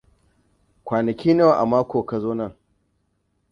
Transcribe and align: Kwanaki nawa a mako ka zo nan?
Kwanaki 0.85 1.31
nawa 1.33 1.53
a 1.61 1.65
mako 1.71 1.99
ka 2.09 2.17
zo 2.23 2.33
nan? 2.37 2.53